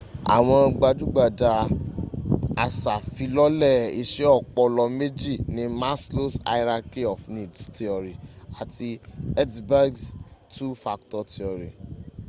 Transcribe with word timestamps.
àwọn 0.35 0.63
gbajúgbajù 0.77 1.49
asàfilọ́lẹ̀ 2.65 3.75
iṣẹ́ 4.01 4.33
ọpọlọ 4.39 4.83
méjì 4.97 5.33
ni 5.55 5.63
maslow's 5.79 6.35
hierarchy 6.49 7.01
of 7.13 7.21
needs 7.35 7.59
theory 7.75 8.13
àti 8.61 8.89
hertzberg's 9.37 10.03
two 10.55 10.69
factor 10.83 11.23
theory 11.35 11.69